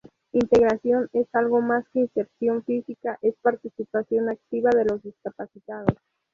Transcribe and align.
Integración 0.31 1.09
es 1.13 1.27
algo 1.35 1.61
más 1.61 1.87
que 1.89 1.99
inserción 1.99 2.63
física; 2.63 3.19
es 3.21 3.35
participación 3.39 4.29
activa 4.29 4.71
de 4.71 4.85
los 4.85 5.03
discapacitados. 5.03 5.95